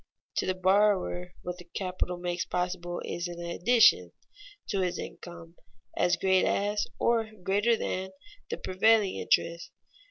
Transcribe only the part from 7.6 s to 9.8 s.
than, the prevailing interest.